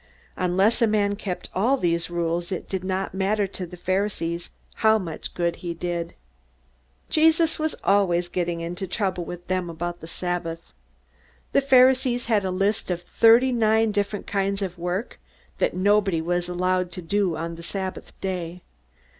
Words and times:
Unless 0.35 0.81
a 0.81 0.87
man 0.87 1.15
kept 1.15 1.47
all 1.53 1.77
these 1.77 2.09
rules, 2.09 2.51
it 2.51 2.67
did 2.67 2.83
not 2.83 3.13
matter 3.13 3.45
to 3.45 3.67
the 3.67 3.77
Pharisees 3.77 4.49
how 4.77 4.97
much 4.97 5.35
good 5.35 5.57
he 5.57 5.75
did. 5.75 6.15
Jesus 7.11 7.59
was 7.59 7.75
always 7.83 8.27
getting 8.27 8.61
into 8.61 8.87
trouble 8.87 9.25
with 9.25 9.45
them 9.47 9.69
about 9.69 9.99
the 9.99 10.07
Sabbath. 10.07 10.73
The 11.51 11.61
Pharisees 11.61 12.25
had 12.25 12.43
a 12.43 12.49
list 12.49 12.89
of 12.89 13.03
thirty 13.03 13.51
nine 13.51 13.91
different 13.91 14.25
kinds 14.25 14.63
of 14.63 14.79
work 14.79 15.19
that 15.59 15.75
nobody 15.75 16.19
was 16.19 16.49
allowed 16.49 16.91
to 16.93 17.03
do 17.03 17.37
on 17.37 17.53
the 17.53 17.61
Sabbath 17.61 18.19
Day. 18.21 18.63